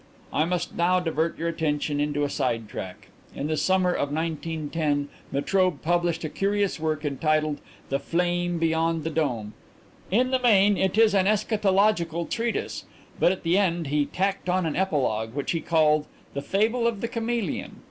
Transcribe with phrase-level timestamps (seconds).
[0.33, 3.09] "I must now divert your attention into a side track.
[3.35, 9.11] In the summer of 1910 Metrobe published a curious work entitled 'The Flame beyond the
[9.11, 9.53] Dome.'
[10.09, 12.85] In the main it is an eschatological treatise,
[13.19, 17.01] but at the end he tacked on an epilogue, which he called 'The Fable of
[17.01, 17.75] the Chameleon.'